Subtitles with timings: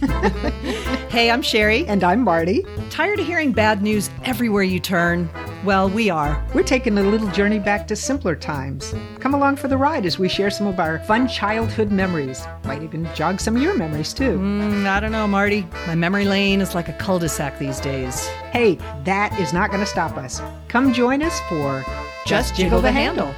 [1.08, 1.86] Hey, I'm Sheri.
[1.88, 2.62] And I'm Marty.
[2.90, 5.30] Tired of hearing bad news everywhere you turn?
[5.64, 6.44] Well, we are.
[6.52, 8.94] We're taking a little journey back to simpler times.
[9.20, 12.44] Come along for the ride as we share some of our fun childhood memories.
[12.64, 14.36] Might even jog some of your memories too.
[14.38, 15.66] Mm, I don't know, Marty.
[15.86, 18.26] My memory lane is like a cul de sac these days.
[18.52, 20.42] Hey, that is not going to stop us.
[20.68, 21.82] Come join us for
[22.26, 23.32] Just jiggle the handle.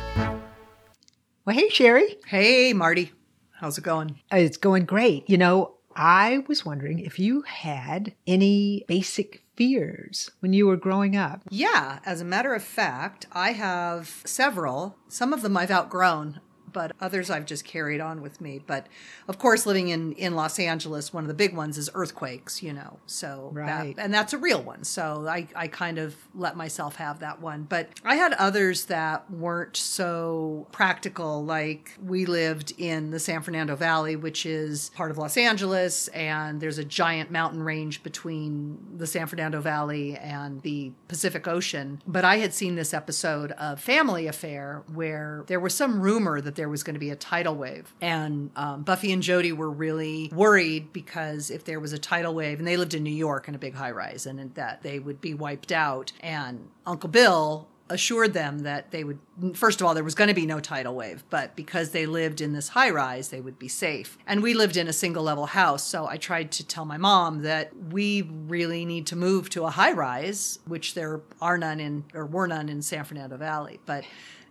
[1.44, 2.16] Well, hey, Sheri.
[2.26, 3.12] Hey, Marty.
[3.52, 4.18] How's it going?
[4.32, 5.28] Uh, It's going great.
[5.30, 11.16] You know, I was wondering if you had any basic fears when you were growing
[11.16, 11.42] up.
[11.50, 14.96] Yeah, as a matter of fact, I have several.
[15.08, 16.40] Some of them I've outgrown,
[16.72, 18.60] but others I've just carried on with me.
[18.66, 18.86] But
[19.28, 22.72] of course, living in, in Los Angeles, one of the big ones is earthquakes, you
[22.72, 22.98] know.
[23.06, 23.94] So, that- Right.
[23.98, 24.84] and that's a real one.
[24.84, 27.62] So I, I kind of let myself have that one.
[27.68, 31.44] But I had others that weren't so practical.
[31.44, 36.60] Like we lived in the San Fernando Valley, which is part of Los Angeles, and
[36.60, 42.00] there's a giant mountain range between the San Fernando Valley and the Pacific Ocean.
[42.06, 46.54] But I had seen this episode of Family Affair where there was some rumor that
[46.58, 47.94] there was going to be a tidal wave.
[48.02, 52.58] And um, Buffy and Jody were really worried because if there was a tidal wave,
[52.58, 55.22] and they lived in New York in a big high rise, and that they would
[55.22, 56.12] be wiped out.
[56.20, 59.18] And Uncle Bill assured them that they would
[59.54, 62.42] first of all there was going to be no tidal wave but because they lived
[62.42, 65.46] in this high rise they would be safe and we lived in a single level
[65.46, 69.64] house so i tried to tell my mom that we really need to move to
[69.64, 73.80] a high rise which there are none in or were none in san fernando valley
[73.86, 74.04] but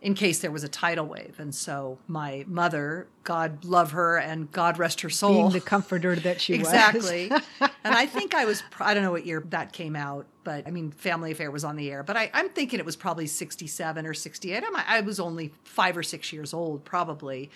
[0.08, 4.50] in case there was a tidal wave and so my mother god love her and
[4.54, 6.62] god rest her soul Being the comforter that she was.
[6.70, 7.30] exactly.
[7.60, 10.72] and I think I was, I don't know what year that came out, but I
[10.72, 14.08] mean, Family Affair was on the air, but I, I'm thinking it was probably 67
[14.08, 14.64] or 68.
[14.66, 17.52] I'm, I was only five or six years old, probably.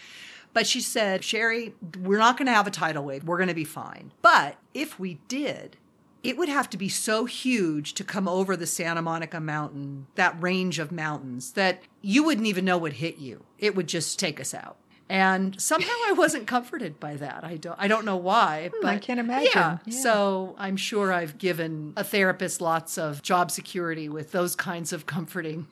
[0.53, 1.71] But she said, Sheri,
[2.01, 3.23] we're not going to have a tidal wave.
[3.23, 4.11] We're going to be fine.
[4.21, 5.77] But if we did,
[6.23, 10.41] it would have to be so huge to come over the Santa Monica mountain, that
[10.41, 13.45] range of mountains, that you wouldn't even know what hit you.
[13.57, 14.77] It would just take us out.
[15.09, 17.43] And somehow I wasn't comforted by that.
[17.43, 19.51] I don't I don't know why, hmm, but I can't imagine.
[19.53, 19.77] Yeah.
[19.85, 19.99] Yeah.
[19.99, 25.05] So I'm sure I've given a therapist lots of job security with those kinds of
[25.07, 25.67] comforting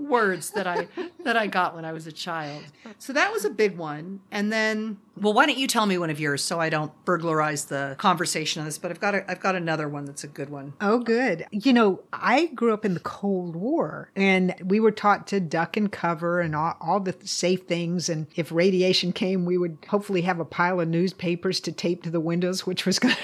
[0.00, 0.88] words that I
[1.24, 2.64] that I got when I was a child.
[2.98, 4.20] So that was a big one.
[4.30, 7.66] And then well, why don't you tell me one of yours so I don't burglarize
[7.66, 10.48] the conversation on this, but I've got a, I've got another one that's a good
[10.48, 10.72] one.
[10.80, 11.46] Oh, good.
[11.50, 15.76] You know, I grew up in the Cold War and we were taught to duck
[15.76, 18.08] and cover and all, all the safe things.
[18.08, 22.10] And if radiation came, we would hopefully have a pile of newspapers to tape to
[22.10, 23.20] the windows, which was going to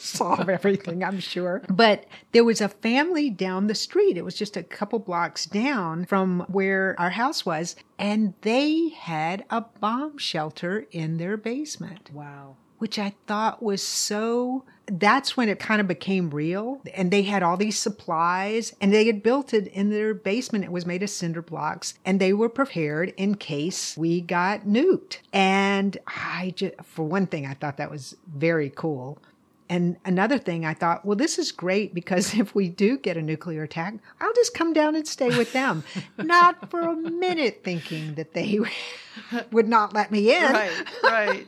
[0.00, 1.62] solve everything, I'm sure.
[1.68, 4.16] But there was a family down the street.
[4.16, 7.76] It was just a couple blocks down from where our house was.
[7.98, 12.56] And they had a bomb shelter in their basement Wow.
[12.78, 14.64] which I thought was so.
[14.92, 16.80] That's when it kind of became real.
[16.94, 20.64] And they had all these supplies and they had built it in their basement.
[20.64, 25.18] It was made of cinder blocks and they were prepared in case we got nuked.
[25.32, 29.22] And I just, for one thing, I thought that was very cool.
[29.70, 33.22] And another thing, I thought, well, this is great because if we do get a
[33.22, 35.84] nuclear attack, I'll just come down and stay with them.
[36.18, 38.58] Not for a minute thinking that they
[39.52, 40.52] would not let me in.
[40.52, 41.46] Right, right.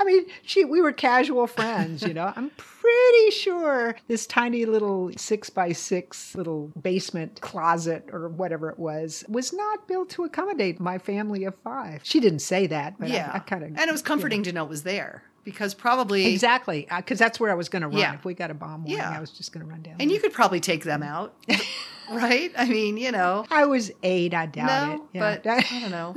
[0.00, 2.32] I mean, she we were casual friends, you know.
[2.34, 8.78] I'm pretty sure this tiny little six by six little basement closet or whatever it
[8.78, 12.00] was was not built to accommodate my family of five.
[12.04, 13.30] She didn't say that, but yeah.
[13.32, 16.26] I, I kind of and it was comforting to know it was there because probably
[16.26, 17.96] exactly uh, because that's where I was going to run.
[17.96, 18.12] Yeah.
[18.14, 19.16] If we got a bomb warning, Yeah.
[19.16, 19.94] I was just going to run down.
[19.98, 21.34] And you could probably take them out,
[22.12, 22.50] right?
[22.56, 24.34] I mean, you know, I was eight.
[24.34, 25.00] I doubt no, it.
[25.14, 25.38] Yeah.
[25.42, 26.16] but I don't know,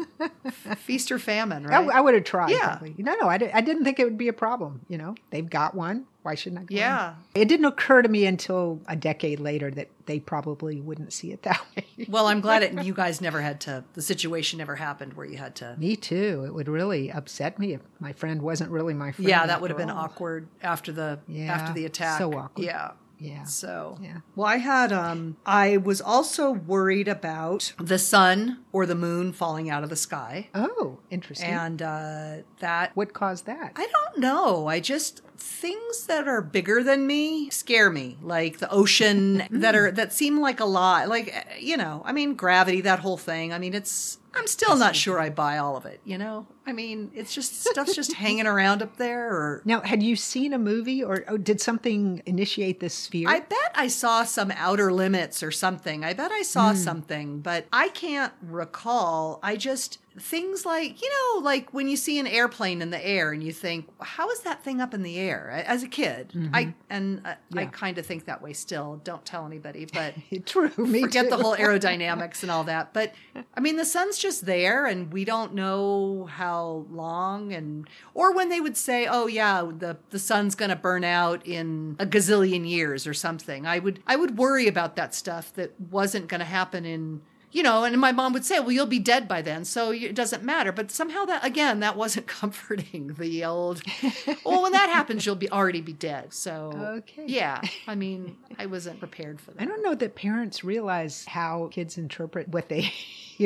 [0.78, 1.90] feast or famine, I, right?
[1.96, 2.52] I would have tried.
[2.52, 2.78] Yeah.
[2.78, 2.96] Probably.
[2.98, 4.82] No, no, I, di- I didn't think it would be a problem.
[4.88, 6.06] You know, they've got one.
[6.24, 6.64] Why shouldn't I?
[6.66, 6.78] Go in?
[6.78, 7.16] Yeah.
[7.34, 11.42] It didn't occur to me until a decade later that they probably wouldn't see it
[11.44, 11.86] that way.
[12.10, 13.84] well, I'm glad it, you guys never had to.
[13.94, 15.76] The situation never happened where you had to.
[15.80, 16.44] me too.
[16.46, 19.28] It would really upset me if my friend wasn't really my friend.
[19.30, 20.06] Yeah, that would have been all.
[20.06, 22.20] awkward after the Yeah, after the attack.
[22.20, 22.66] so awkward.
[22.66, 22.92] Yeah.
[23.22, 23.44] Yeah.
[23.44, 24.18] So, Yeah.
[24.36, 29.70] well, I had, um, I was also worried about the sun or the moon falling
[29.70, 30.50] out of the sky.
[30.56, 31.50] Oh, interesting.
[31.50, 33.74] And uh, that what caused that?
[33.76, 34.68] I don't know.
[34.68, 39.92] I just things that are bigger than me scare me, like the ocean that are
[39.92, 41.08] that seem like a lot.
[41.08, 43.54] Like eh, you know, I mean, gravity, that whole thing.
[43.54, 46.48] I mean, it's I'm still not sure I buy all of it, you know?
[46.66, 50.54] I mean, it's just stuff's just hanging around up there or Now, had you seen
[50.54, 53.28] a movie or, or did something initiate this fear?
[53.28, 56.06] I bet I saw some outer limits or something.
[56.06, 56.78] I bet I saw hmm.
[56.78, 59.40] something, but I can't recall.
[59.44, 63.32] I just things like, you know, like when you see an airplane in the air
[63.32, 65.50] and you think, how is that thing up in the air?
[65.66, 69.00] As a kid, I and uh, I kind of think that way still.
[69.04, 70.16] Don't tell anybody, but
[70.46, 72.94] True, forget the whole aerodynamics and all that.
[72.94, 73.14] But
[73.56, 77.54] I mean, the sun's just there, and we don't know how long.
[77.54, 81.46] And or when they would say, "Oh yeah, the the sun's going to burn out
[81.48, 85.80] in a gazillion years" or something, I would I would worry about that stuff that
[85.80, 87.22] wasn't going to happen in.
[87.54, 90.16] You know, and my mom would say, "Well, you'll be dead by then, so it
[90.16, 93.16] doesn't matter." But somehow that again, that wasn't comforting.
[93.20, 93.82] The old,
[94.46, 96.34] well, when that happens, you'll be already be dead.
[96.34, 97.26] So, Okay.
[97.28, 97.62] yeah.
[97.88, 99.62] I mean, I wasn't prepared for that.
[99.62, 102.92] I don't know that parents realize how kids interpret what they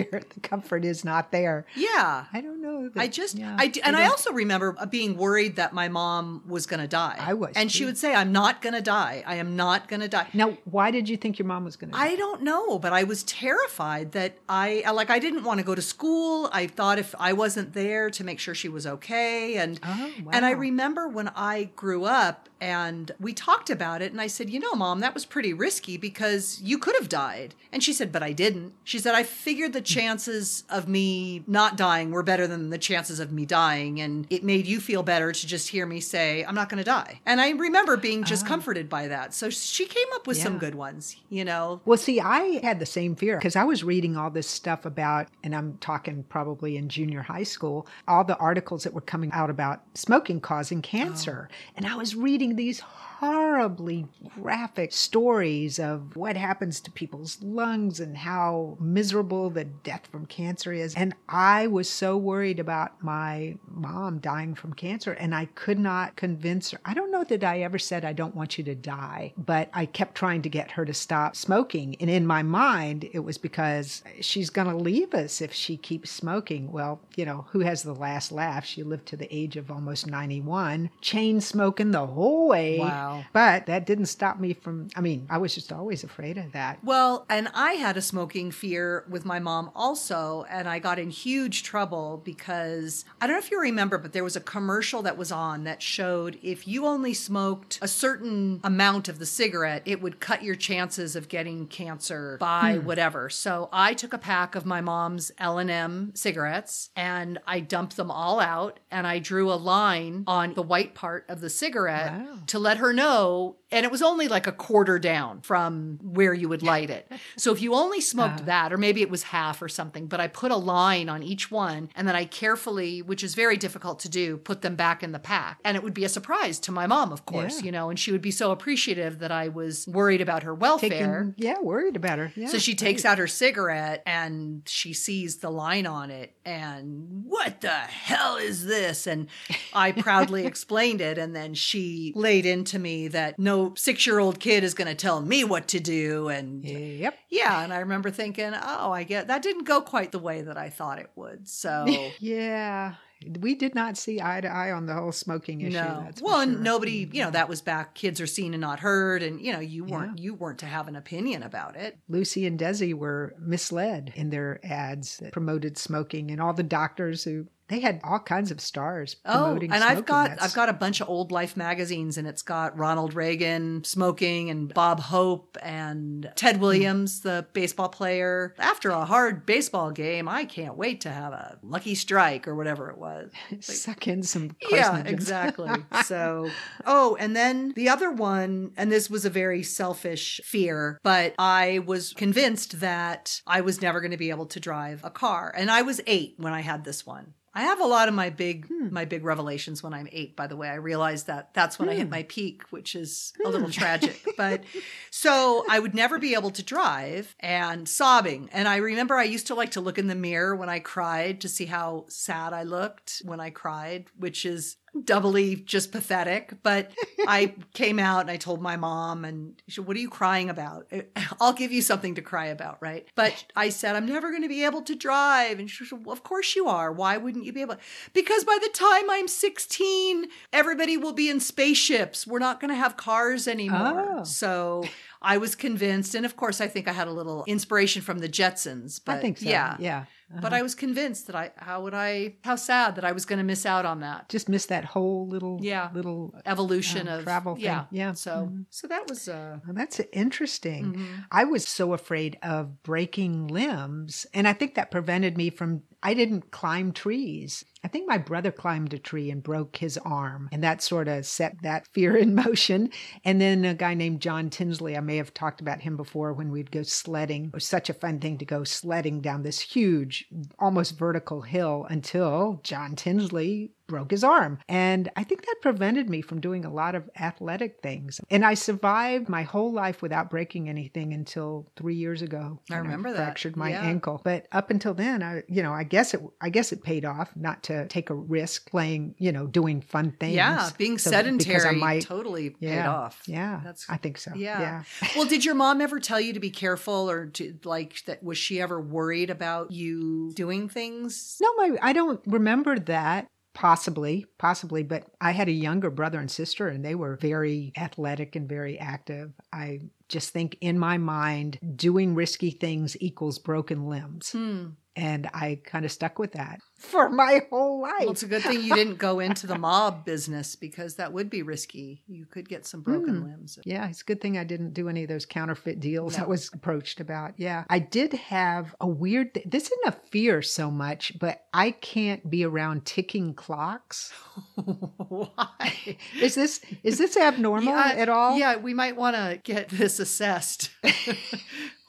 [0.03, 0.21] hear.
[0.36, 1.65] The comfort is not there.
[1.75, 2.25] Yeah.
[2.33, 2.89] I don't know.
[2.89, 6.44] That, I just, yeah, I and I also remember uh, being worried that my mom
[6.47, 7.15] was going to die.
[7.19, 9.24] I was, and she would say, "I'm not going to die.
[9.25, 11.92] I am not going to die." Now, why did you think your mom was going
[11.92, 11.97] to?
[11.97, 12.03] Die?
[12.03, 15.65] I don't know, but I was terrified that I uh, like I didn't want to
[15.65, 16.50] go to school.
[16.51, 20.45] I thought if I wasn't there to make sure she was okay, and Oh, and
[20.45, 24.60] I remember when I grew up and we talked about it, and I said, you
[24.60, 28.24] know, mom, that was pretty risky because you could have died, and she said, but
[28.24, 28.74] I didn't.
[28.84, 33.20] She said, I figured the chances of me not dying were better than the chances
[33.20, 36.56] of me dying, and it made you feel better to just hear me say, I'm
[36.56, 37.22] not going to die.
[37.24, 39.36] And I remember being just comforted by that.
[39.36, 40.60] So she came up with some Ah.
[40.66, 41.82] Good ones, you know.
[41.86, 45.28] Well, see, I had the same fear because I was reading all this stuff about,
[45.44, 49.50] and I'm talking probably in junior high school, all the articles that were coming out
[49.50, 51.50] about smoking causing cancer.
[51.76, 52.81] And I was reading these
[53.19, 54.06] horribly
[54.42, 60.74] graphic stories of what happens to people's lungs and how miserable the death from cancer
[60.74, 60.94] is.
[60.96, 66.18] And I was so worried about my mom dying from cancer, and I could not
[66.18, 66.80] convince her.
[66.84, 69.86] I don't know that I ever said, I don't want you to die, but I
[69.86, 71.96] kept trying to get her to stop smoking.
[72.02, 76.12] And in my mind, it was because she's going to leave us if she keeps
[76.12, 76.69] smoking.
[76.69, 78.66] Well, you know, who has the last laugh?
[78.66, 82.80] She lived to the age of almost 91, chain smoking the whole way.
[82.80, 83.24] Wow.
[83.34, 86.80] But that didn't stop me from, I mean, I was just always afraid of that.
[86.84, 91.10] Well, and I had a smoking fear with my mom also, and I got in
[91.10, 95.18] huge trouble because I don't know if you remember, but there was a commercial that
[95.18, 100.02] was on that showed if you only smoked a certain amount of the cigarette, it
[100.02, 102.86] would cut your chances of getting cancer by hmm.
[102.86, 103.30] whatever.
[103.30, 108.40] So I took a pack of my mom's L&M cigarettes and I dumped them all
[108.40, 112.25] out and I drew a line on the white part of the cigarette Wow.
[112.48, 116.50] To let her know and it was only like a quarter down from where you
[116.50, 117.12] would light it.
[117.38, 118.45] So if you only smoked uh.
[118.45, 121.51] that, or maybe it was half or something, but I put a line on each
[121.51, 125.12] one and then I carefully, which is very difficult to do, put them back in
[125.12, 125.60] the pack.
[125.66, 127.66] And it would be a surprise to my mom, of course, Yeah.
[127.66, 130.89] you know, and she would be so appreciative that I was worried about her welfare.
[130.89, 132.31] Taking, yeah, worried about her.
[132.36, 132.48] Yeah.
[132.48, 137.62] So she takes out her cigarette and she sees the line on it and what
[137.62, 139.07] the hell is this?
[139.07, 139.28] And
[139.74, 144.74] I proudly explained it and then she laid into me that no 6-year-old kid is
[144.74, 147.18] going to tell me what to do and Yep.
[147.30, 150.58] yeah, and I remember thinking, "Oh, I get that didn't go quite the way that
[150.58, 151.86] I thought it would." So
[152.20, 152.96] Yeah.
[153.40, 155.78] We did not see eye to eye on the whole smoking issue.
[155.78, 156.02] no.
[156.04, 156.44] That's Well, sure.
[156.44, 157.18] and nobody, you mm-hmm.
[157.20, 160.20] know, that was back kids are seen and not heard and you know, you weren't
[160.20, 161.98] you weren't to have an opinion about it.
[162.08, 167.24] Lucy and Desi were misled in their ads that promoted smoking, and all the doctors
[167.24, 170.74] who they had all kinds of stars Oh, and I've got That's- I've got a
[170.74, 176.31] bunch of old Life magazines, and it's got Ronald Reagan smoking, and Bob Hope, and
[176.36, 176.62] Ted hmm.
[176.62, 178.54] Williams, the baseball player.
[178.60, 182.90] After a hard baseball game, I can't wait to have a lucky strike or whatever
[182.90, 183.31] it was.
[183.62, 184.56] suck in some.
[184.69, 185.72] Yeah, exactly.
[186.06, 186.50] so,
[186.86, 191.80] oh, and then the other one, and this was a very selfish fear, but I
[191.80, 195.54] was convinced that I was never going to be able to drive a car.
[195.56, 197.34] And I was eight when I had this one.
[197.56, 198.94] I have a lot of my big hmm.
[198.94, 200.68] my big revelations when I'm 8 by the way.
[200.68, 202.12] I realized that that's when I hit hmm.
[202.12, 203.71] my peak, which is a little hmm.
[203.71, 204.21] tragic.
[204.38, 204.66] But
[205.12, 208.50] so I would never be able to drive and sobbing.
[208.52, 211.40] And I remember I used to like to look in the mirror when I cried
[211.42, 216.54] to see how sad I looked when I cried, which is doubly just pathetic.
[216.64, 216.92] But
[217.28, 220.49] I came out and I told my mom, and she said, What are you crying
[220.49, 220.87] about?
[221.42, 223.07] I'll give you something to cry about, right?
[223.16, 225.59] But I said, I'm never going to be able to drive.
[225.59, 226.92] And she said, Well, of course you are.
[226.92, 227.78] Why wouldn't you be able?
[228.14, 232.25] Because by the time I'm 16, everybody will be in spaceships.
[232.25, 234.19] We're not going to have cars anymore.
[234.19, 234.23] Oh.
[234.23, 234.85] So
[235.34, 238.30] I was convinced, and of course, I think I had a little inspiration from the
[238.30, 239.02] Jetsons.
[239.04, 239.50] But I think so.
[239.50, 240.06] Yeah, Yeah.
[240.42, 243.38] But I was convinced that I, how would I, how sad that I was going
[243.38, 245.90] to miss out on that Just miss that whole little, Yeah.
[245.94, 246.34] little.
[246.46, 247.66] evolution Um, of travel thing.
[247.66, 248.14] Yeah, Yeah.
[248.14, 249.28] So, so that was.
[249.30, 250.84] uh Well, that's interesting.
[250.94, 251.14] Mm-hmm.
[251.32, 255.84] I was so afraid of breaking limbs, and I think that prevented me from.
[256.06, 257.66] I didn't climb trees.
[257.83, 261.26] I think my brother climbed a tree and broke his arm, and that sort of
[261.26, 262.92] set that fear in motion.
[263.24, 266.52] And then a guy named John Tinsley, I may have talked about him before when
[266.52, 267.45] we'd go sledding.
[267.45, 270.28] It was such a fun thing to go sledding down this huge,
[270.59, 274.59] almost vertical hill until John Tinsley broke his arm.
[274.68, 278.19] And I think that prevented me from doing a lot of athletic things.
[278.30, 282.59] And I survived my whole life without breaking anything until three years ago.
[282.71, 283.18] I remember that.
[283.18, 283.81] Fractured my Yeah.
[283.81, 284.21] ankle.
[284.23, 287.31] But up until then, I, you know, I guess it, I guess it paid off
[287.35, 290.35] not to take a risk playing, you know, doing fun things.
[290.35, 293.21] yeah, being So I sedentary might- totally paid yeah, off.
[293.27, 294.31] Yeah, That's- I think so.
[294.35, 294.59] Yeah.
[294.59, 294.83] yeah.
[295.15, 298.23] well, did your mom ever tell you to be careful or to like that?
[298.23, 301.37] Was she ever worried about you doing things?
[301.42, 303.27] No, my I don't remember that.
[303.56, 308.35] Possibly, possibly, but I had a younger brother and sister, and they were very athletic
[308.35, 309.31] and very active.
[309.54, 314.33] I just think in my mind, doing risky things equals broken limbs.
[314.33, 314.71] Hmm.
[314.97, 317.94] And I kind of stuck with that for my whole life.
[317.99, 321.30] Well, it's a good thing you didn't go into the mob business because that would
[321.30, 322.02] be risky.
[322.07, 323.23] You could get some broken Hmm.
[323.25, 323.59] limbs.
[323.66, 326.49] Yeah, it's a good thing I didn't do any of those counterfeit deals I was
[326.54, 327.33] approached about.
[327.37, 327.66] Yeah.
[327.69, 332.30] I did have a weird th- this isn't a fear so much, but I can't
[332.30, 334.14] be around ticking clocks.
[334.56, 335.97] Why?
[336.21, 338.37] Is this is this abnormal Yeah, at all?
[338.37, 340.69] Yeah, we might want to get this assessed.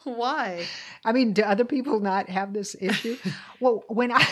[0.07, 0.67] Why?
[1.05, 3.17] I mean, do other people not have this issue?
[3.61, 4.25] well, when I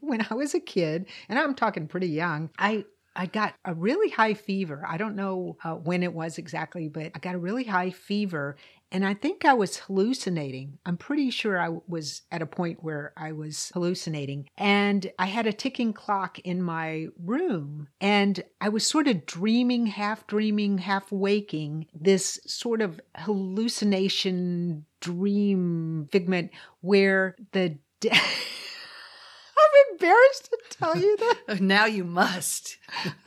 [0.00, 2.84] when I was a kid, and I'm talking pretty young, I
[3.16, 4.84] I got a really high fever.
[4.86, 8.56] I don't know uh, when it was exactly, but I got a really high fever,
[8.90, 10.78] and I think I was hallucinating.
[10.84, 15.46] I'm pretty sure I was at a point where I was hallucinating, and I had
[15.46, 21.10] a ticking clock in my room, and I was sort of dreaming, half dreaming, half
[21.12, 28.10] waking, this sort of hallucination dream figment where the de-
[29.92, 31.60] embarrassed to tell you that.
[31.60, 32.76] Now you must.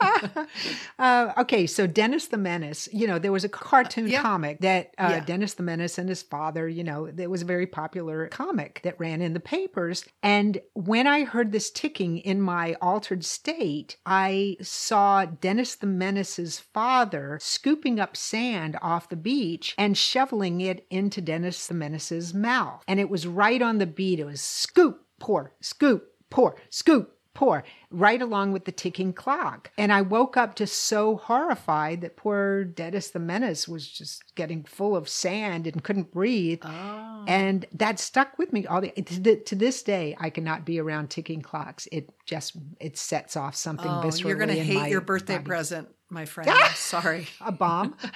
[0.98, 4.22] uh, okay, so Dennis the Menace, you know, there was a cartoon Yeah.
[4.22, 5.20] comic that uh, Yeah.
[5.24, 8.98] Dennis the Menace and his father, you know, it was a very popular comic that
[8.98, 10.04] ran in the papers.
[10.22, 16.58] And when I heard this ticking in my altered state, I saw Dennis the Menace's
[16.58, 22.82] father scooping up sand off the beach and shoveling it into Dennis the Menace's mouth.
[22.88, 24.20] And it was right on the beat.
[24.20, 29.70] It was scoop, pour, scoop, pour, scoop, pour, right along with the ticking clock.
[29.78, 34.64] And I woke up just so horrified that poor Dennis the Menace was just getting
[34.64, 36.62] full of sand and couldn't breathe.
[36.64, 37.24] Oh.
[37.28, 40.16] And that stuck with me all the to, this day.
[40.18, 41.86] I cannot be around ticking clocks.
[41.92, 44.24] It just it sets off something Oh, viscerally.
[44.24, 45.46] you're going to hate your birthday body.
[45.46, 46.50] present, my friend.
[46.74, 47.28] Sorry.
[47.40, 47.94] A bomb.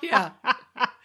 [0.00, 0.30] Yeah.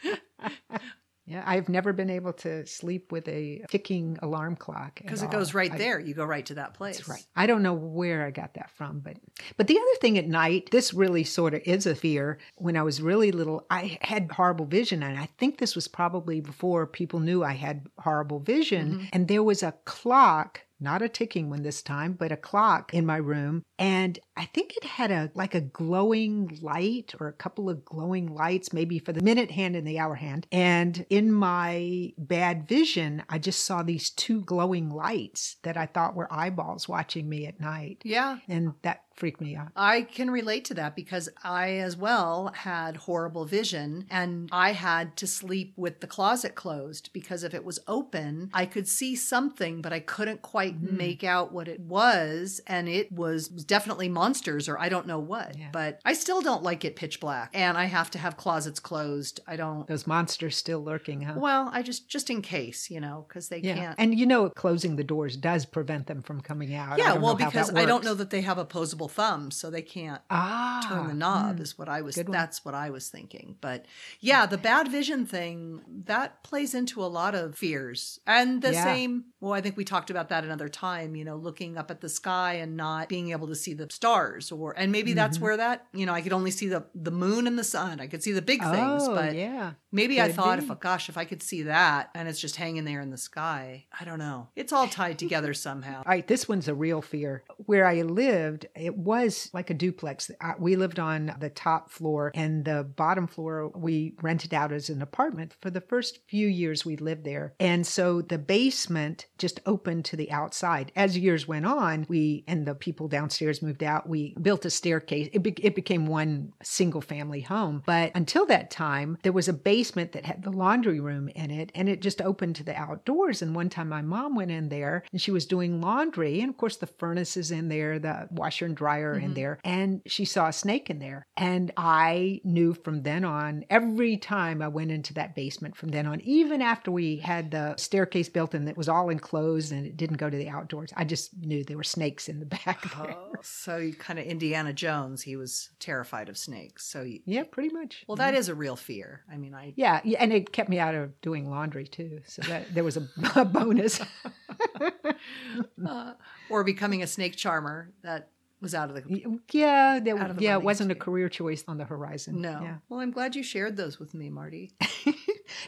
[1.27, 5.31] yeah, I've never been able to sleep with a ticking alarm clock Because it all.
[5.33, 5.99] goes right I- there.
[5.99, 7.07] You go right to that place.
[7.07, 7.25] Right.
[7.35, 9.17] I don't know where I got that from, but
[9.57, 12.37] but the other thing at night, this really sort of is a fear.
[12.55, 16.39] When I was really little, I had horrible vision, and I think this was probably
[16.39, 18.91] before people knew I had horrible vision.
[18.93, 19.05] Mm-hmm.
[19.13, 20.61] And there was a clock.
[20.79, 23.63] Not a ticking one this time, but a clock in my room.
[23.79, 28.27] And I think it had a like a glowing light or a couple of glowing
[28.33, 30.47] lights, maybe for the minute hand and the hour hand.
[30.51, 36.15] And in my bad vision, I just saw these two glowing lights that I thought
[36.15, 38.01] were eyeballs watching me at night.
[38.03, 38.37] Yeah.
[38.47, 39.69] And that freaked me out.
[39.75, 45.17] I can relate to that because I as well had horrible vision and I had
[45.17, 49.81] to sleep with the closet closed because if it was open, I could see something,
[49.81, 50.97] but I couldn't quite Mm-hmm.
[50.97, 52.61] make out what it was.
[52.67, 55.57] And it was definitely monsters or I don't know what.
[55.57, 55.69] Yeah.
[55.71, 59.39] But I still don't like it pitch black and I have to have closets closed.
[59.47, 59.87] I don't.
[59.87, 61.33] Those monsters still lurking, huh?
[61.37, 63.75] Well, I just, just in case, you know, because they yeah.
[63.75, 63.95] can't.
[63.97, 66.99] And you know, closing the doors does prevent them from coming out.
[66.99, 70.85] Yeah, well, because I don't know that they have opposable thumbs, so they can't ah,
[70.87, 71.61] turn the knob mm.
[71.61, 73.55] is what I was that's what I was thinking.
[73.61, 73.85] But
[74.19, 78.19] yeah, the bad vision thing that plays into a lot of fears.
[78.27, 78.83] And the Yeah.
[78.83, 82.01] same well, I think we talked about that another time, you know, looking up at
[82.01, 85.17] the sky and not being able to see the stars or and maybe Mm-hmm.
[85.17, 87.99] that's where that, you know, I could only see the the moon and the sun.
[87.99, 89.73] I could see the big things, oh, but yeah.
[89.91, 93.01] Maybe I thought, if gosh, if I could see that and it's just hanging there
[93.01, 94.49] in the sky, I don't know.
[94.55, 95.97] It's all tied together somehow.
[95.97, 97.43] All right, this one's a real fear.
[97.57, 100.29] Where I lived, it was like a duplex.
[100.59, 105.01] We lived on the top floor, and the bottom floor we rented out as an
[105.01, 107.53] apartment for the first few years we lived there.
[107.59, 110.91] And so the basement just opened to the outside.
[110.95, 114.07] As years went on, we and the people downstairs moved out.
[114.07, 115.29] We built a staircase.
[115.31, 117.83] It, be, it became one single family home.
[117.85, 121.71] But until that time, there was a basement that had the laundry room in it,
[121.75, 123.41] and it just opened to the outdoors.
[123.41, 126.41] And one time my mom went in there and she was doing laundry.
[126.41, 129.33] And of course, the furnace is in there, the washer and dryer are in mm-hmm.
[129.33, 129.59] there.
[129.63, 131.25] And she saw a snake in there.
[131.35, 136.05] And I knew from then on, every time I went into that basement from then
[136.05, 139.97] on, even after we had the staircase built and it was all enclosed and it
[139.97, 143.03] didn't go to the outdoors, I just knew there were snakes in the back oh,
[143.03, 143.15] there.
[143.15, 146.85] Oh, so you kind of Indiana Jones, he was terrified of snakes.
[146.85, 148.03] So, you, Yeah, pretty much.
[148.07, 148.39] well, that mm-hmm.
[148.39, 149.23] is a real fear.
[149.31, 152.21] I mean, I Yeah, yeah, and it kept me out of doing laundry too.
[152.25, 154.01] So that there was a, a bonus.
[155.87, 156.13] uh,
[156.49, 158.29] or becoming a snake charmer that
[158.61, 161.63] was out of the yeah, there, Out of the yeah, it wasn't a career choice
[161.67, 162.41] on the horizon.
[162.41, 162.59] no.
[162.61, 162.77] Yeah.
[162.89, 164.73] Well, I'm glad you shared those with me, Marty.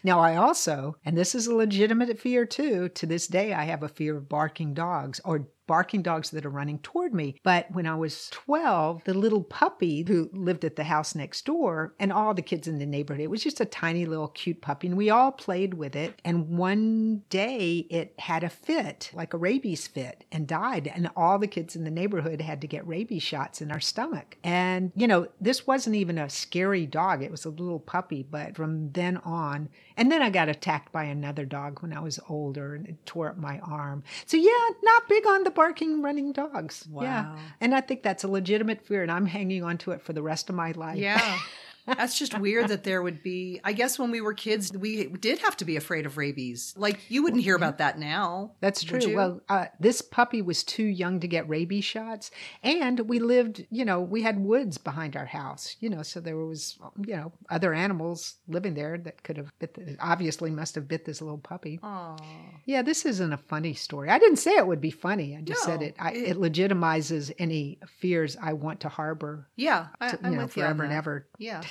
[0.03, 2.89] Now I also, and this is a legitimate fear too.
[2.89, 6.49] To this day, I have a fear of barking dogs or barking dogs that are
[6.49, 7.35] running toward me.
[7.43, 11.93] But when I was 12, the little puppy who lived at the house next door
[11.99, 14.87] and all the kids in the neighborhood, it was just a tiny little cute puppy
[14.87, 16.19] and we all played with it.
[16.25, 20.91] And one day it had a fit, like a rabies fit and died.
[20.91, 24.37] And all the kids in the neighborhood had to get rabies shots in our stomach.
[24.43, 27.21] And, you know, this wasn't even a scary dog.
[27.21, 28.23] It was a little puppy.
[28.23, 32.21] But from then on, and then I got attacked by another dog when I was
[32.29, 34.03] older and it tore up my arm.
[34.25, 36.87] So yeah, not big on the barking, running dogs.
[37.01, 37.35] Yeah.
[37.59, 40.21] And I think that's a legitimate fear and I'm hanging on to it for the
[40.21, 40.97] rest of my life.
[40.97, 41.37] Yeah.
[41.85, 43.59] That's just weird that there would be.
[43.63, 46.73] I guess when we were kids, we did have to be afraid of rabies.
[46.77, 48.51] Like you wouldn't hear about that now.
[48.61, 49.15] That's true.
[49.15, 52.29] Well, uh, this puppy was too young to get rabies shots,
[52.63, 56.37] and we lived, you know, we had woods behind our house, you know, so there
[56.37, 59.73] was, you know, other animals living there that could have bit.
[59.73, 61.79] The, obviously, must have bit this little puppy.
[61.83, 62.17] Oh,
[62.65, 64.09] Yeah, this isn't a funny story.
[64.09, 65.35] I didn't say it would be funny.
[65.35, 65.95] I just said it.
[65.99, 69.87] I, it- it legitimizes any fears I want to harbor, yeah.
[69.99, 71.27] I, to, I'm you know, with you on forever and ever.
[71.37, 71.61] Yeah,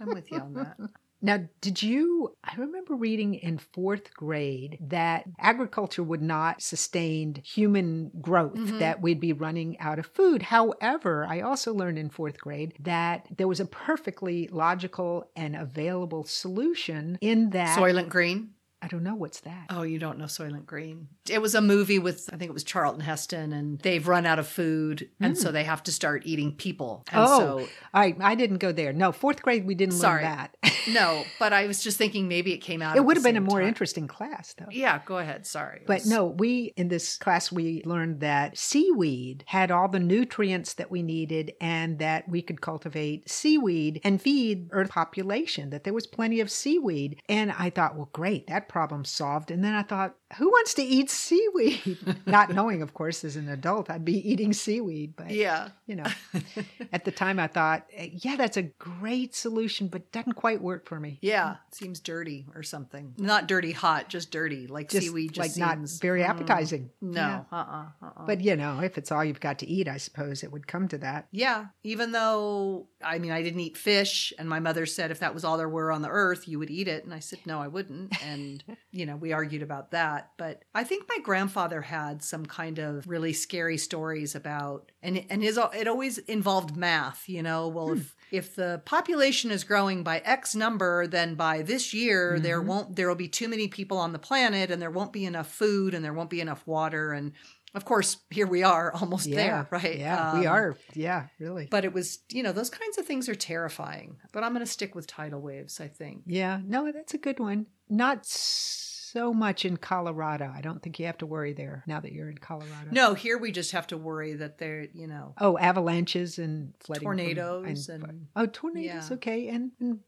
[0.00, 0.76] I'm with you on that.
[1.22, 2.34] Now, did you?
[2.42, 8.78] I remember reading in fourth grade that agriculture would not sustain human growth, Mhm.
[8.78, 10.40] that we'd be running out of food.
[10.40, 16.24] However, I also learned in fourth grade that there was a perfectly logical and available
[16.24, 17.78] solution in that.
[17.78, 18.54] Soylent Green.
[18.82, 19.66] I don't know what's that.
[19.70, 21.08] Oh, you don't know Soylent Green.
[21.28, 24.38] It was a movie with I think it was Charlton Heston, and they've run out
[24.38, 27.04] of food, and so they have to start eating people.
[27.12, 27.32] And Hmm.
[27.32, 28.16] Oh, so right.
[28.20, 28.92] I didn't go there.
[28.92, 30.22] No, fourth grade, we didn't Sorry.
[30.24, 30.56] learn that.
[30.92, 32.96] no, but I was just thinking maybe it came out.
[32.96, 33.68] it would have been a more time.
[33.68, 34.66] interesting class, though.
[34.70, 35.46] Yeah, go ahead.
[35.46, 35.82] Sorry.
[35.86, 40.74] But was- no, we in this class we learned that seaweed had all the nutrients
[40.74, 45.92] that we needed and that we could cultivate seaweed and feed earth population, that there
[45.92, 47.20] was plenty of seaweed.
[47.28, 49.50] And I thought, well, great, that problem's solved.
[49.50, 51.98] And then I thought, who wants to eat seaweed?
[52.26, 55.14] Not knowing, of course, as an adult, I'd be eating seaweed.
[55.16, 55.70] But Yeah.
[55.86, 56.06] you know,
[56.92, 60.86] at the time I thought, eh, yeah, that's a great solution, but doesn't quite work
[60.86, 61.18] for me.
[61.20, 63.14] Yeah, it seems dirty or something.
[63.18, 64.68] Not dirty hot, just dirty.
[64.68, 66.90] Like Just seaweed just like not seems very mm, appetizing.
[67.00, 67.42] No, Yeah.
[67.52, 68.26] uh-uh, uh-uh.
[68.26, 70.86] But you know, if it's all you've got to eat, I suppose it would come
[70.88, 71.26] to that.
[71.32, 75.34] yeah, even though I mean I didn't eat fish and my mother said if that
[75.34, 77.60] was all there were on the earth, you would eat it and I said no,
[77.60, 78.59] I wouldn't and
[78.90, 83.06] you know, we argued about that, but I think my grandfather had some kind of
[83.06, 87.98] really scary stories about and and his it always involved math, you know, well hmm.
[87.98, 92.68] if if the population is growing by x number then by this year there mm-hmm.
[92.68, 95.50] won't there will be too many people on the planet and there won't be enough
[95.50, 97.32] food and there won't be enough water and
[97.74, 100.76] of course here we are almost there right Yeah, we Um, are.
[100.94, 101.68] Yeah, really.
[101.70, 104.70] but it was you know those kinds of things are terrifying but i'm going to
[104.70, 107.66] stick with tidal waves i think yeah, no, that's a good one.
[107.88, 110.52] Not so much in Colorado.
[110.54, 112.88] I don't think you have to worry there now that you're in Colorado.
[112.92, 117.02] no here we just have to worry that they're you know Oh, avalanches and flooding.
[117.08, 119.10] from- Tornadoes and- oh, tornadoes.
[119.10, 119.14] yeah.
[119.16, 119.98] Okay, and, and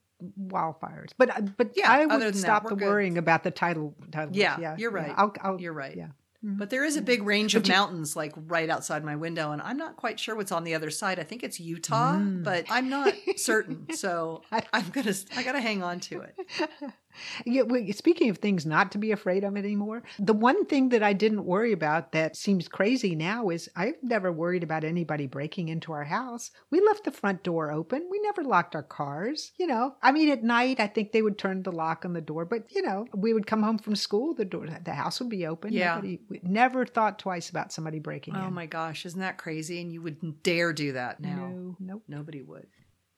[0.40, 1.10] wildfires.
[1.18, 2.88] But uh, but Yeah, I would that, stop we're the good.
[2.88, 3.96] worrying about the tidal.
[4.12, 5.06] tidal Yeah, yeah, you're yeah.
[5.06, 5.14] right.
[5.16, 6.08] I'll, I'll, you're right Yeah.
[6.44, 9.62] But there is a big range of you- mountains like right outside my window and
[9.62, 11.18] i'm not quite sure what's on the other side.
[11.18, 12.42] I think it's utah Mm.
[12.44, 16.34] but i'm not certain so I- i'm gonna i gotta hang on to it
[17.44, 21.02] Yeah, well, speaking of things not to be afraid of anymore, the one thing that
[21.02, 25.68] I didn't worry about that seems crazy now is I've never worried about anybody breaking
[25.68, 26.50] into our house.
[26.70, 28.08] We left the front door open.
[28.10, 29.52] We never locked our cars.
[29.58, 32.20] You know, I mean, at night, I think they would turn the lock on the
[32.20, 35.28] door, but you know, we would come home from school, the door, the house would
[35.28, 35.72] be open.
[35.72, 35.94] Yeah.
[35.94, 38.44] Nobody, we never thought twice about somebody breaking Oh in.
[38.46, 39.80] Oh my gosh, isn't that crazy?
[39.80, 41.36] And you wouldn't dare do that now.
[41.36, 42.02] No, nope.
[42.08, 42.66] Nobody would.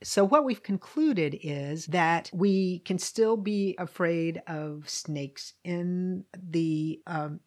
[0.02, 7.00] So, what we've concluded is that we can still be afraid of snakes in the,
[7.07, 7.40] um,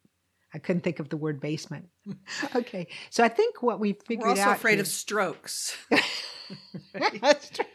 [0.53, 1.89] I couldn't think of the word basement.
[2.55, 2.87] okay.
[3.11, 4.55] So, I think what we figured We're also out.
[4.57, 5.77] afraid here- of strokes.
[6.93, 7.65] That's true.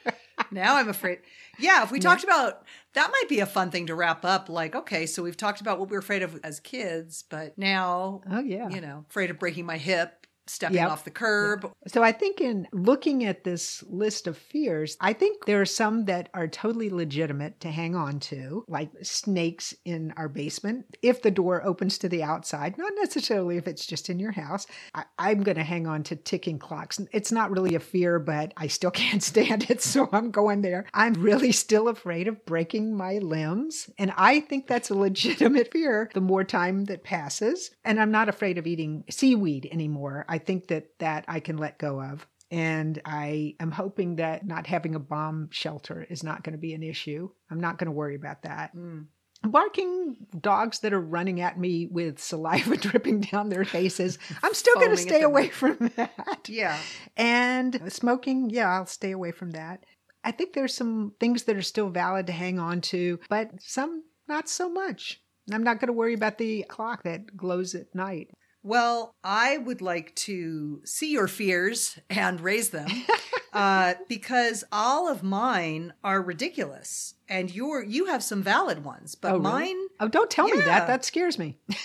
[0.51, 1.19] now I'm afraid.
[1.59, 2.03] Yeah, if we Yeah.
[2.03, 4.49] talked about that, might be a fun thing to wrap up.
[4.49, 8.23] Like, okay, so we've talked about what we were afraid of as kids, but now,
[8.31, 8.69] Oh, yeah.
[8.71, 10.91] you know, afraid of breaking my hip, stepping Yep.
[10.91, 11.71] off the curb.
[11.87, 16.05] So I think in looking at this list of fears, I think there are some
[16.07, 20.97] that are totally legitimate to hang on to, like snakes in our basement.
[21.03, 24.67] If the door opens to the outside, not necessarily if it's just in your house,
[24.95, 27.01] I, I'm going to hang on to ticking clocks.
[27.13, 29.83] It's not really a fear, but I still can't stand it.
[29.83, 30.87] So I'm going there.
[30.95, 33.91] I'm really still afraid of breaking my limbs.
[33.99, 37.71] And I think that's a legitimate fear the more time that passes.
[37.85, 40.25] And I'm not afraid of eating seaweed anymore.
[40.33, 42.27] I think that that I can let go of.
[42.51, 46.73] And I am hoping that not having a bomb shelter is not going to be
[46.73, 47.29] an issue.
[47.51, 48.75] I'm not going to worry about that.
[48.75, 49.09] Mm.
[49.43, 54.77] Barking dogs that are running at me with saliva dripping down their faces, I'm still
[54.77, 56.49] going to stay away from that.
[56.49, 56.79] Yeah.
[57.15, 59.85] And smoking, yeah, I'll stay away from that.
[60.25, 64.05] I think there's some things that are still valid to hang on to, but some
[64.29, 65.21] not so much.
[65.53, 68.31] I'm not going to worry about the clock that glows at night.
[68.63, 72.89] Well, I would like to see your fears and raise them
[73.53, 79.33] uh, because all of mine are ridiculous, and your you have some valid ones, but
[79.33, 79.43] Oh, really?
[79.43, 79.77] mine.
[80.01, 80.87] Oh, don't tell me that.
[80.87, 81.59] That scares me.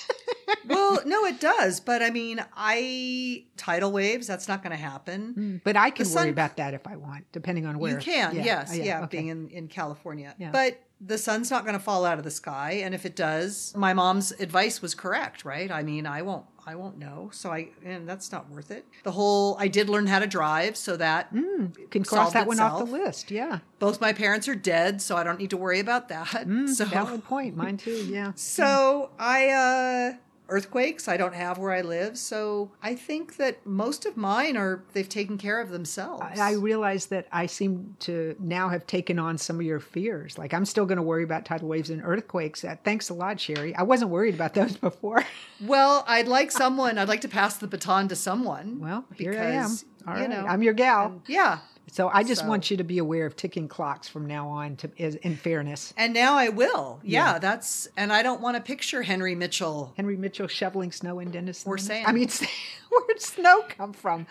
[0.66, 4.28] Well, no, it does, but I mean, I tidal waves.
[4.28, 5.34] That's not going to happen.
[5.38, 7.94] Mm, But I can The worry about that if I want, depending on where.
[7.94, 8.44] You can, Yeah.
[8.46, 9.18] yes, Oh, yeah, okay.
[9.18, 10.36] being in, in California.
[10.38, 10.52] Yeah.
[10.52, 13.74] But the sun's not going to fall out of the sky, and if it does,
[13.76, 15.70] my mom's advice was correct, right?
[15.70, 18.86] I mean, I won't, I won't know, so I, and that's not worth it.
[19.04, 22.60] The whole, I did learn how to drive, so that Mm, can cross that one
[22.60, 23.32] off the list.
[23.32, 23.60] Yeah.
[23.80, 26.28] both my parents are dead, so I don't need to worry about that.
[26.46, 27.56] Mm, so, Valid point.
[27.56, 28.06] Mine too.
[28.12, 28.34] Yeah.
[28.36, 30.18] so I, uh,
[30.50, 34.84] earthquakes I don't have where I live, so I think that most of mine are
[34.94, 36.24] they've taken care of themselves.
[36.40, 40.38] I, I realize that I seem to now have taken on some of your fears.
[40.38, 42.64] Like I'm still going to worry about tidal waves and earthquakes.
[42.64, 43.74] Uh, thanks a lot, Sheri.
[43.78, 45.26] I wasn't worried about those before.
[45.62, 46.98] Well, I'd like someone.
[46.98, 48.80] I'd like to pass the baton to someone.
[48.80, 49.64] Well, here I am.
[49.64, 50.30] Because, All you right.
[50.30, 51.06] know, I'm your gal.
[51.08, 51.60] and- yeah.
[51.90, 54.76] So I just so- want you to be aware of ticking clocks from now on.
[54.78, 57.00] To is in fairness, And now I will.
[57.04, 57.40] Yeah, Yeah.
[57.40, 57.88] that's.
[57.98, 59.94] And I don't want to picture Henry Mitchell.
[59.98, 61.64] Henry Mitchell shoveling snow in Dennis.
[61.66, 62.06] Or sand.
[62.08, 62.30] I mean,
[62.90, 64.28] where'd snow come from?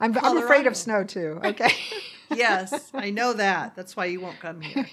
[0.00, 1.40] I'm, I'm afraid of snow too.
[1.44, 1.72] Okay.
[2.32, 3.74] Yes, I know that.
[3.76, 4.86] That's why you won't come here.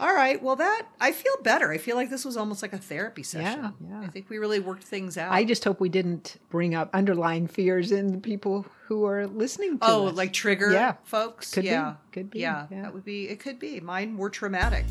[0.00, 0.42] All right.
[0.42, 1.70] Well, that I feel better.
[1.70, 3.72] I feel like this was almost like a therapy session.
[3.80, 4.00] Yeah, yeah.
[4.00, 5.32] I think we really worked things out.
[5.32, 9.78] I just hope we didn't bring up underlying fears in the people who are listening
[9.78, 9.90] to us.
[9.92, 10.16] oh, us.
[10.16, 10.94] like trigger Yeah.
[11.04, 11.52] folks.
[11.52, 11.68] Could be.
[11.68, 12.40] yeah, Could be.
[12.40, 12.82] Yeah, Yeah.
[12.82, 13.28] that would be.
[13.28, 13.80] It could be.
[13.80, 14.86] Mine were traumatic.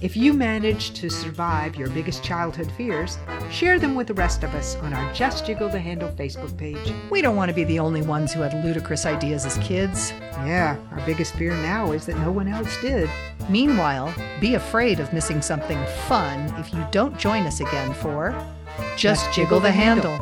[0.00, 3.18] If you managed to survive your biggest childhood fears,
[3.50, 6.94] share them with the rest of us on our Just Jiggle the Handle Facebook page.
[7.10, 10.14] We don't want to be the only ones who had ludicrous ideas as kids.
[10.46, 13.10] Yeah, our biggest fear now is that no one else did.
[13.50, 18.34] Meanwhile, be afraid of missing something fun if you don't join us again for
[18.96, 20.18] Just, Jiggle the handle.